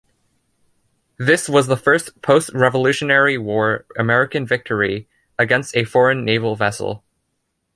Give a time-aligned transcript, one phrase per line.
[1.19, 7.03] This was the first post-Revolutionary War American victory against a foreign naval vessel.